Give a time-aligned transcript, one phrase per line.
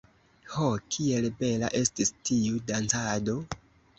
[0.53, 3.37] Ho, kiel bela estis tiu dancado!